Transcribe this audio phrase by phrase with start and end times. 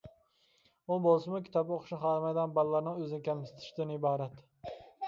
[0.91, 4.47] ئۇ بولسىمۇ كىتاب ئوقۇشنى خالىمايدىغان بالىلارنىڭ ئۆزىنى كەمسىتىشىدىن ئىبارەت.